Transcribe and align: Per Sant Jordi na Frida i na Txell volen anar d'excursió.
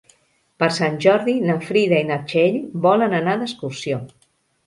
Per 0.61 0.67
Sant 0.77 0.95
Jordi 1.05 1.35
na 1.49 1.57
Frida 1.65 1.99
i 2.05 2.09
na 2.09 2.17
Txell 2.31 2.57
volen 2.87 3.13
anar 3.19 3.35
d'excursió. 3.43 4.01